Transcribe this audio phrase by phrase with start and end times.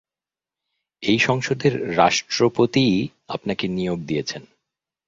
[1.03, 2.97] এই সংসদের রাষ্ট্রপতিই
[3.27, 4.43] আপনাকে নিয়োগ দিয়েছেন।